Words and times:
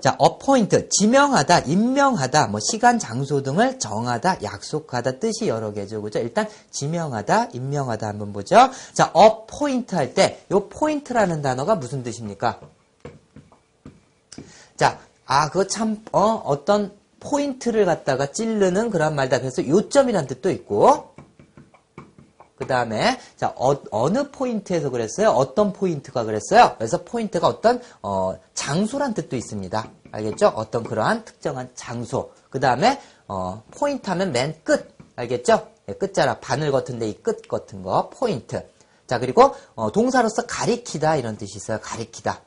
자, 0.00 0.16
appoint, 0.22 0.88
지명하다, 0.88 1.60
임명하다, 1.60 2.46
뭐 2.46 2.60
시간, 2.60 2.98
장소 2.98 3.42
등을 3.42 3.78
정하다, 3.78 4.42
약속하다 4.42 5.18
뜻이 5.18 5.48
여러 5.48 5.72
개죠. 5.72 6.00
그죠? 6.00 6.20
일단 6.20 6.48
지명하다, 6.70 7.50
임명하다 7.52 8.06
한번 8.06 8.32
보죠. 8.32 8.56
자, 8.94 9.12
appoint 9.14 9.94
할 9.94 10.14
때요 10.14 10.68
point라는 10.68 11.42
단어가 11.42 11.74
무슨 11.74 12.02
뜻입니까? 12.02 12.60
자, 14.76 14.98
아, 15.26 15.50
그거 15.50 15.66
참, 15.66 16.02
어, 16.12 16.42
어떤 16.46 16.92
포인트를 17.20 17.84
갖다가 17.84 18.32
찌르는 18.32 18.90
그런 18.90 19.14
말다. 19.14 19.38
그래서 19.38 19.66
요점이란 19.66 20.26
뜻도 20.26 20.50
있고, 20.50 21.14
그 22.60 22.66
다음에, 22.66 23.18
자, 23.38 23.54
어느 23.56 24.30
포인트에서 24.30 24.90
그랬어요? 24.90 25.30
어떤 25.30 25.72
포인트가 25.72 26.24
그랬어요? 26.24 26.74
그래서 26.76 27.02
포인트가 27.04 27.48
어떤, 27.48 27.80
어, 28.02 28.38
장소란 28.52 29.14
뜻도 29.14 29.34
있습니다. 29.34 29.88
알겠죠? 30.12 30.48
어떤 30.54 30.82
그러한 30.84 31.24
특정한 31.24 31.70
장소. 31.74 32.32
그 32.50 32.60
다음에, 32.60 33.00
어, 33.28 33.62
포인트 33.70 34.10
하면 34.10 34.32
맨 34.32 34.54
끝. 34.62 34.94
알겠죠? 35.16 35.68
네, 35.86 35.94
끝자락, 35.94 36.42
바늘 36.42 36.70
같은데 36.70 37.08
이 37.08 37.22
끝 37.22 37.48
같은 37.48 37.82
거, 37.82 38.10
포인트. 38.10 38.62
자, 39.06 39.18
그리고, 39.18 39.54
어, 39.74 39.90
동사로서 39.90 40.44
가리키다 40.46 41.16
이런 41.16 41.38
뜻이 41.38 41.56
있어요. 41.56 41.80
가리키다. 41.80 42.42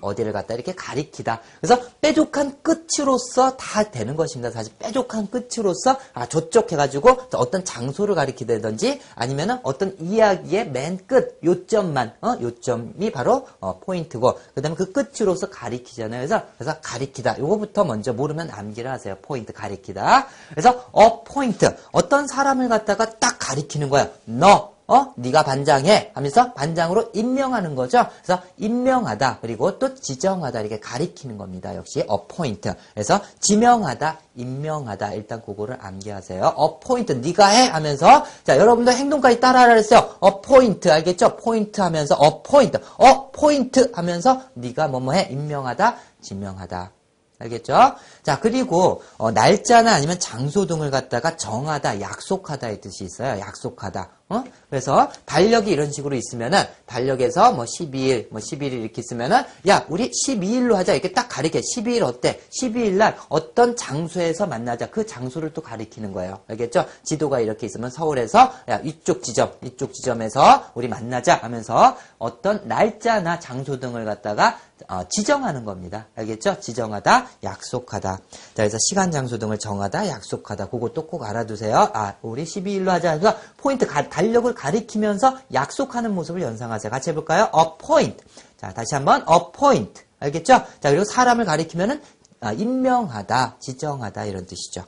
어디를 0.00 0.32
갖다 0.32 0.54
이렇게 0.54 0.74
가리키다. 0.74 1.40
그래서 1.60 1.80
뾰족한 2.00 2.58
끝으로서 2.62 3.56
다 3.56 3.90
되는 3.90 4.14
것입니다. 4.16 4.50
사실 4.50 4.72
뾰족한 4.78 5.28
끝으로서 5.30 5.96
아 6.14 6.26
저쪽 6.26 6.70
해가지고 6.70 7.10
어떤 7.34 7.64
장소를 7.64 8.14
가리키다든지 8.14 9.00
아니면은 9.14 9.58
어떤 9.62 9.96
이야기의 9.98 10.70
맨 10.70 10.98
끝 11.08 11.38
요점만 11.42 12.12
어 12.20 12.36
요점이 12.40 13.10
바로 13.12 13.46
어, 13.60 13.78
포인트고 13.80 14.38
그다음에 14.54 14.76
그 14.76 14.92
끝으로서 14.92 15.48
가리키잖아요. 15.48 16.20
그래서 16.20 16.42
그래서 16.58 16.80
가리키다. 16.80 17.38
요거부터 17.38 17.84
먼저 17.84 18.12
모르면 18.12 18.50
암기를 18.50 18.90
하세요. 18.90 19.16
포인트 19.22 19.52
가리키다. 19.52 20.26
그래서 20.50 20.84
appoint 20.92 21.74
어떤 21.92 22.26
사람을 22.26 22.68
갖다가 22.68 23.18
딱 23.18 23.36
가리키는 23.38 23.88
거야. 23.88 24.10
너 24.24 24.77
어? 24.88 25.12
네가 25.16 25.44
반장해 25.44 26.12
하면서 26.14 26.54
반장으로 26.54 27.10
임명하는 27.12 27.74
거죠. 27.74 28.06
그래서 28.24 28.42
임명하다 28.56 29.38
그리고 29.42 29.78
또 29.78 29.94
지정하다 29.94 30.60
이렇게 30.60 30.80
가리키는 30.80 31.36
겁니다. 31.36 31.76
역시 31.76 32.00
appoint. 32.10 32.70
그래서 32.94 33.20
지명하다, 33.40 34.18
임명하다 34.34 35.12
일단 35.12 35.42
그거를 35.42 35.76
암기하세요. 35.80 36.56
appoint 36.58 37.14
네가 37.14 37.46
해 37.48 37.68
하면서 37.68 38.24
자 38.44 38.56
여러분들 38.56 38.94
행동까지 38.94 39.40
따라하라 39.40 39.74
했어요. 39.74 40.16
appoint 40.24 40.90
알겠죠? 40.90 41.36
포인트 41.36 41.82
하면서 41.82 42.18
appoint, 42.22 42.78
appoint 42.98 43.90
하면서 43.92 44.40
네가 44.54 44.88
뭐뭐 44.88 45.12
해 45.12 45.28
임명하다, 45.30 45.96
지명하다. 46.22 46.92
알겠죠? 47.40 47.94
자, 48.22 48.40
그리고 48.40 49.02
어, 49.16 49.30
날짜나 49.30 49.92
아니면 49.92 50.18
장소 50.18 50.66
등을 50.66 50.90
갖다가 50.90 51.36
정하다, 51.36 52.00
약속하다의 52.00 52.80
뜻이 52.80 53.04
있어요. 53.04 53.38
약속하다. 53.38 54.17
어? 54.30 54.44
그래서 54.68 55.10
달력이 55.24 55.70
이런 55.70 55.90
식으로 55.90 56.14
있으면은 56.14 56.62
달력에서 56.84 57.52
뭐 57.52 57.64
12일, 57.64 58.28
뭐 58.30 58.40
11일 58.40 58.72
이렇게 58.72 59.00
있으면은 59.00 59.42
야, 59.66 59.86
우리 59.88 60.10
12일로 60.10 60.74
하자. 60.74 60.92
이렇게 60.92 61.12
딱 61.12 61.28
가리켜. 61.28 61.58
12일 61.60 62.02
어때? 62.02 62.40
12일 62.50 62.92
날 62.92 63.16
어떤 63.30 63.74
장소에서 63.74 64.46
만나자. 64.46 64.90
그 64.90 65.06
장소를 65.06 65.54
또 65.54 65.62
가리키는 65.62 66.12
거예요. 66.12 66.40
알겠죠? 66.48 66.84
지도가 67.04 67.40
이렇게 67.40 67.66
있으면 67.66 67.88
서울에서 67.90 68.52
야, 68.68 68.80
이쪽 68.84 69.22
지점, 69.22 69.50
이쪽 69.62 69.94
지점에서 69.94 70.72
우리 70.74 70.88
만나자 70.88 71.36
하면서 71.36 71.96
어떤 72.18 72.68
날짜나 72.68 73.40
장소 73.40 73.80
등을 73.80 74.04
갖다가 74.04 74.58
어, 74.88 75.02
지정하는 75.08 75.64
겁니다. 75.64 76.06
알겠죠? 76.14 76.60
지정하다, 76.60 77.26
약속하다. 77.42 78.16
자, 78.16 78.22
그래서 78.54 78.78
시간, 78.88 79.10
장소 79.10 79.38
등을 79.38 79.58
정하다, 79.58 80.08
약속하다. 80.08 80.68
그것도 80.68 81.06
꼭 81.06 81.24
알아두세요. 81.24 81.90
아, 81.94 82.14
우리 82.22 82.44
12일로 82.44 82.86
하자. 82.86 83.18
그래서 83.18 83.36
포인트 83.56 83.86
가, 83.86 84.08
달력을 84.18 84.52
가리키면서 84.52 85.38
약속하는 85.54 86.12
모습을 86.12 86.42
연상하세요. 86.42 86.90
같이 86.90 87.10
해볼까요? 87.10 87.52
appoint. 87.56 88.24
자, 88.56 88.72
다시 88.72 88.96
한번 88.96 89.24
appoint. 89.30 90.02
알겠죠? 90.18 90.64
자, 90.80 90.90
그리고 90.90 91.04
사람을 91.04 91.44
가리키면은 91.44 92.02
아, 92.40 92.52
임명하다, 92.52 93.58
지정하다 93.60 94.24
이런 94.24 94.44
뜻이죠. 94.44 94.84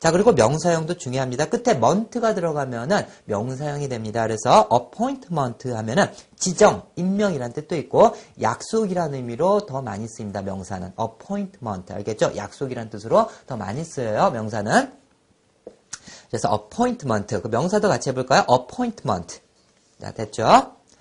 자, 0.00 0.10
그리고 0.10 0.32
명사형도 0.32 0.98
중요합니다. 0.98 1.46
끝에 1.46 1.74
month가 1.76 2.34
들어가면은 2.34 3.06
명사형이 3.24 3.88
됩니다. 3.88 4.22
그래서 4.22 4.68
appointment 4.70 5.70
하면은 5.70 6.04
지정, 6.36 6.82
임명이라는 6.96 7.54
뜻도 7.54 7.76
있고 7.76 8.14
약속이라는 8.42 9.14
의미로 9.14 9.64
더 9.64 9.80
많이 9.80 10.06
쓰입니다. 10.06 10.42
명사는 10.42 10.92
appointment. 11.00 11.90
알겠죠? 11.90 12.36
약속이라는 12.36 12.90
뜻으로 12.90 13.30
더 13.46 13.56
많이 13.56 13.82
쓰여요. 13.82 14.30
명사는. 14.30 15.03
그래서 16.28 16.52
appointment. 16.52 17.40
그 17.40 17.48
명사도 17.48 17.88
같이 17.88 18.10
해볼까요? 18.10 18.44
appointment. 18.50 19.40
자, 20.00 20.10
됐죠? 20.12 20.74